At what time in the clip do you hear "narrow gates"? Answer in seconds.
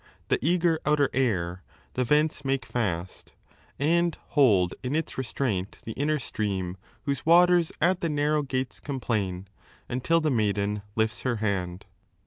8.09-8.79